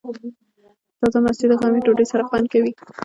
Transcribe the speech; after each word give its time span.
تازه 0.99 1.19
مستې 1.25 1.45
د 1.47 1.53
غرمې 1.59 1.79
ډوډۍ 1.85 2.05
سره 2.11 2.27
خوند 2.27 2.45
کوي. 2.53 2.71